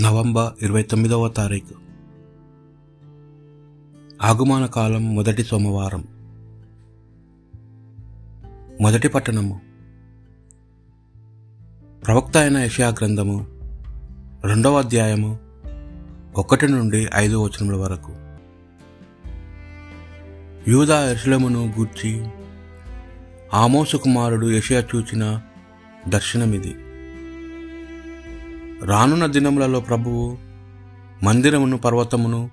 [0.00, 1.74] November ఇరవై తొమ్మిదవ తారీఖు.
[4.22, 6.04] ఆగమాన కాలం మొదటి సోమవారం.
[8.80, 9.60] మొదటి పట్టణము.
[12.06, 13.46] ప్రవక్త అయిన యషయా గ్రంథము
[14.44, 15.38] రెండవ అధ్యాయము
[16.36, 18.12] ఒకటి నుండి ఐదు వచనముల వరకు.
[20.70, 22.28] యూదా యెరూషలేమును గూర్చి
[23.54, 25.40] ఆమోసు కుమారుడు యెషయా చూచిన
[26.08, 26.74] దర్శనమిది.
[28.84, 30.38] రానున్న దినములలో ప్రభువు
[31.24, 32.50] మందిరమును పర్వతమును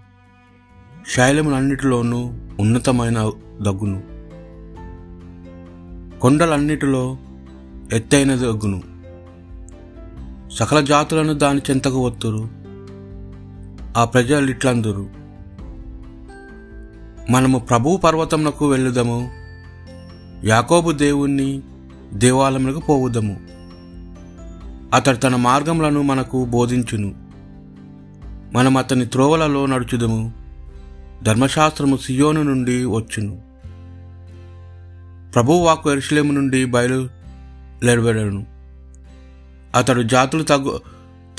[1.15, 4.03] శైలములన్నిటిలోనూ ఉన్నతమైన దగ్గును.
[6.19, 7.17] కొండలన్నిటిలో
[7.93, 8.83] ఎత్తైన దగ్గును.
[10.51, 12.49] సకల జాతులను దాని చెంతకు ఒత్తురు.
[13.97, 15.09] ఆ ప్రజలు ఇట్లందురు.
[17.29, 19.31] మనము ప్రభువు పర్వతమునకు వెళ్ళుదము.
[20.43, 21.61] యాకోబు దేవుణ్ణి
[22.13, 23.44] దేవాలయములకు పోవుదము.
[24.93, 27.15] అతడు తన మార్గములను మనకు బోధించును.
[28.53, 30.33] మనం అతని త్రోవలలో నడుచుదము.
[31.23, 33.41] ధర్మశాస్త్రము సియోను నుండి వచ్చును.
[35.33, 38.45] ప్రభు వాక్కు నుండి బయలుదేరబడను.
[39.75, 40.81] అతడు జాతులు తగ్గు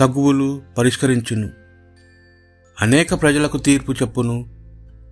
[0.01, 1.51] తగ్గువులు పరిష్కరించును.
[2.81, 4.47] అనేక ప్రజలకు తీర్పు చెప్పును.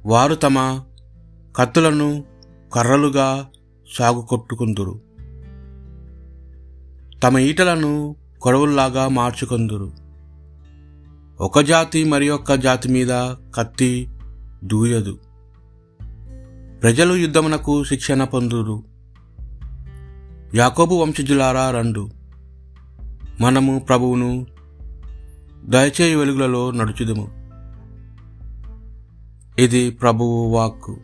[0.06, 0.84] వారు తమ
[1.56, 2.24] కత్తులను
[2.72, 3.46] కర్రలుగా
[3.94, 5.00] సాగు కొట్టుకుందురు
[7.22, 9.92] తమ ఈటలను కొడవుల్లాగా మార్చుకొందురు.
[11.40, 13.08] ఒక జాతి మరి ఒక్క జాతి మీద
[13.54, 14.08] కత్తి
[14.64, 15.18] దూయదు.
[16.82, 18.82] ప్రజలు యుద్ధమునకు శిక్షణ పొందురు.
[20.54, 22.10] యాకోబు వంశజులారా రండు.
[23.40, 24.46] మనము ప్రభువును
[25.64, 27.28] దయచేయి వెలుగులలో నడుచుదుము.
[29.58, 30.96] ఇది ప్రభువు వాక్కు.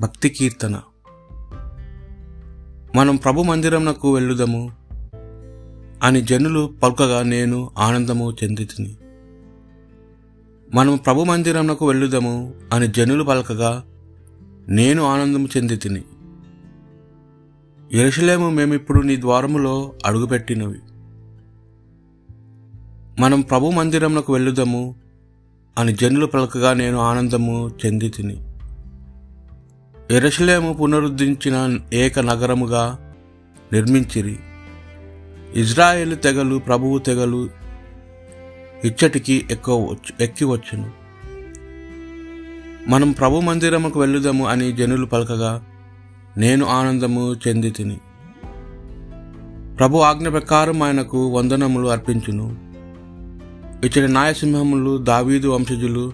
[0.00, 0.80] భక్తి కీర్తన.
[2.96, 4.81] మనం ప్రభు మందిరమునకు వెళ్ళుదము.
[6.02, 8.96] అని జనులు పలుకగా నేను ఆనందము చెందితిని.
[10.74, 13.84] మనం ప్రభు మందిరమునకు వెళ్ళుదము అని జనులు పలకగా
[14.68, 16.02] నేను ఆనందము చెందితిని.
[17.92, 20.78] ఎరుసలేము మేమిప్పుడు నీ ద్వారములో అడుగుపెట్టినవి.
[23.18, 24.96] మనం ప్రభు మందిరమునకు వెళ్ళుదము
[25.78, 28.46] అని జనులు పలకగా నేను ఆనందము చెందితిని.
[30.10, 33.14] ఎరుసలేము పునరుద్ధరించిన ఏక నగరముగా
[33.72, 34.38] నిర్మించిరి.
[35.56, 37.50] ఇజ్రాయేల్ తెగలు ప్రభువు తెగలు
[38.84, 40.90] ఇచ్చటికి ఎక్కువ ఎక్కి వచ్చును.
[42.88, 45.64] మనం ప్రభు మందిరముకు వెళ్ళుదాము అని జనులు పలకగా
[46.36, 48.00] నేను ఆనందము చెంది తిని
[49.76, 52.56] ప్రభు ఆజ్ఞ ప్రకారం ఆయనకు వందనములు అర్పించును.
[53.86, 56.12] ఇచ్చటి న్యాయసింహములు దావీదు వంశజులు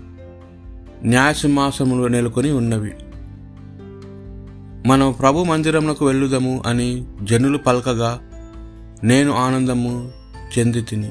[1.04, 2.92] న్యాయసింహాసములు నెలకొని ఉన్నవి.
[4.88, 8.20] మనం ప్రభు మందిరమునకు వెళ్ళుదము అని జనులు పలకగా
[9.04, 10.12] నేను ఆనందము
[10.58, 11.10] చెంది తిని.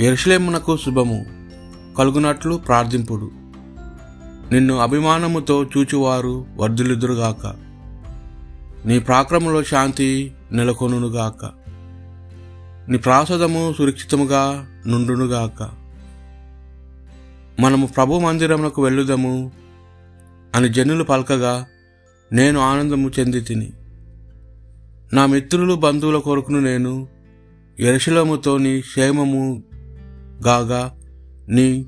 [0.00, 1.26] ఎరుషలేమునకు శుభము
[1.98, 3.30] కలుగునట్లు ప్రార్థింపుడు.
[4.52, 7.46] నిన్ను అభిమానముతో చూచువారు వర్ధులిద్దురుగాక
[8.86, 11.50] నీ ప్రాక్రమంలో శాంతి నెలకొనుగాక
[12.88, 15.70] నీ ప్రాసదము సురక్షితముగా నుండునుగాక.
[17.60, 19.52] మనము ప్రభు మందిరమునకు వెళ్ళుదము
[20.54, 21.66] అని జనులు పలకగా
[22.32, 23.72] నేను ఆనందము చెంది తిని.
[25.12, 27.08] నా మిత్రులు బంధువుల కొరకును నేను
[27.80, 29.62] ఎరశలముతో నీ క్షేమము
[30.46, 30.94] గాగా
[31.48, 31.86] నీ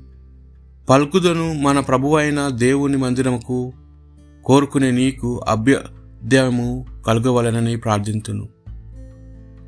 [0.89, 3.73] పలుకుదను మన ప్రభువైన దేవుని మందిరముకు
[4.45, 8.49] కోరుకునే నీకు అభ్యర్థము కలగవలనని ప్రార్థింతును.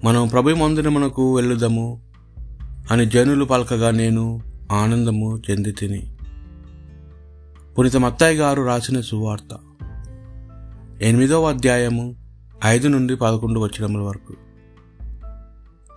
[0.03, 2.01] మనం ప్రభు మందిరమునకు వెళ్ళుదము
[2.91, 4.41] అని జనులు పలకగా నేను
[4.71, 6.15] ఆనందము చెంది తిని
[7.77, 9.59] పునీత మత్తాయి గారు రాసిన సువార్త.
[11.01, 12.20] ఎనిమిదవ అధ్యాయము
[12.65, 14.33] ఐదు నుండి పదకొండు వచ్చినముల వరకు.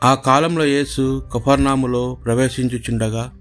[0.04, 3.32] ఆ కాలంలో యేసు కఫర్నాములో ప్రవేశించుచుండగా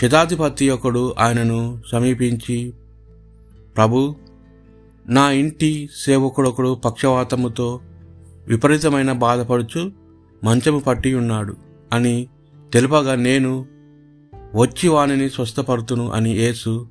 [0.00, 2.72] శతాధిపతి ఒకడు ఆయనను సమీపించి
[3.76, 4.16] ప్రభు
[5.08, 7.80] నా ఇంటి సేవకుడొకడు పక్షవాతముతో
[8.48, 9.92] విపరీతమైన బాధపడుచు
[10.44, 11.56] మంచము పట్టి ఉన్నాడు
[11.92, 12.28] అని
[12.72, 13.66] తెలుపగా నేను
[14.54, 16.88] వచ్చి వానిని స్వస్థపడుతును అని యేసు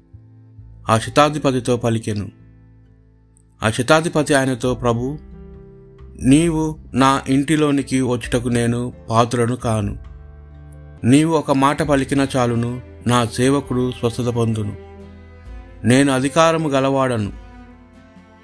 [0.90, 2.45] ఆ శతాధిపతితో పలికెను.
[3.64, 5.20] ఆ శతాధిపతి ఆయనతో ప్రభు
[6.24, 9.98] నీవు నా ఇంటిలోనికి వచ్చుటకు నేను పాత్రను కాను.
[11.04, 14.76] నీవు ఒక మాట పలికిన చాలును నా సేవకుడు స్వస్థత పొందును.
[15.84, 17.34] నేను అధికారము గలవాడను.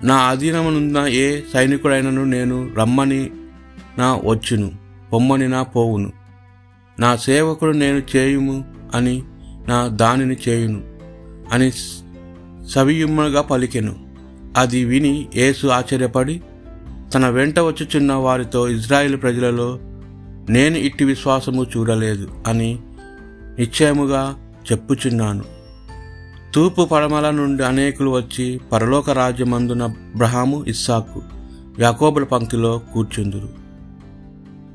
[0.03, 3.29] నా అధీనమునున్న ఏ సైనికుడైనను నేను రమ్మని
[3.97, 4.71] నా వచ్చును
[5.13, 6.11] పొమ్మని నా పోవును.
[6.99, 8.65] నా సేవకుడు నేను చేయుము
[8.95, 9.23] అని
[9.67, 10.81] నా దానిని చేయును
[11.51, 11.71] అని
[12.67, 14.10] సవియుమ్మగా పలికెను.
[14.57, 16.42] అది విని యేసు ఆశ్చర్యపడి
[17.13, 19.80] తన వెంట వచ్చుచున్న వారితో ఇజ్రాయిల్ ప్రజలలో
[20.50, 22.80] నేను ఇట్టి విశ్వాసము చూడలేదు అని
[23.59, 25.44] నిశ్చయముగా చెప్పుచున్నాను.
[26.56, 31.21] తూర్పు పడమల నుండి అనేకులు వచ్చి పరలోక రాజ్యమందున బ్రహాము ఇస్సాకు
[31.80, 33.50] యాకోబుల పంక్తిలో కూర్చుందురు.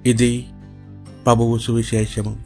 [0.06, 0.46] ఇది
[1.26, 2.45] ప్రభువు సువిశేషము.